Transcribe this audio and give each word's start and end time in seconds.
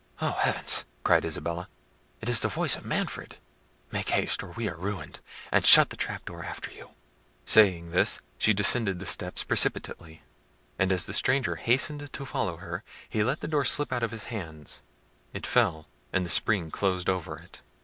"Oh, 0.19 0.31
heavens!" 0.31 0.83
cried 1.03 1.23
Isabella; 1.23 1.69
"it 2.21 2.27
is 2.27 2.39
the 2.39 2.47
voice 2.47 2.75
of 2.75 2.83
Manfred! 2.83 3.37
Make 3.91 4.09
haste, 4.09 4.41
or 4.41 4.47
we 4.47 4.67
are 4.67 4.75
ruined! 4.75 5.19
and 5.51 5.63
shut 5.63 5.91
the 5.91 5.95
trap 5.95 6.25
door 6.25 6.43
after 6.43 6.71
you." 6.71 6.95
Saying 7.45 7.91
this, 7.91 8.19
she 8.39 8.51
descended 8.51 8.97
the 8.97 9.05
steps 9.05 9.43
precipitately; 9.43 10.23
and 10.79 10.91
as 10.91 11.05
the 11.05 11.13
stranger 11.13 11.57
hastened 11.57 12.11
to 12.13 12.25
follow 12.25 12.57
her, 12.57 12.83
he 13.07 13.23
let 13.23 13.41
the 13.41 13.47
door 13.47 13.63
slip 13.63 13.93
out 13.93 14.01
of 14.01 14.09
his 14.09 14.23
hands: 14.33 14.81
it 15.33 15.45
fell, 15.45 15.87
and 16.11 16.25
the 16.25 16.29
spring 16.31 16.71
closed 16.71 17.07
over 17.07 17.37
it. 17.37 17.61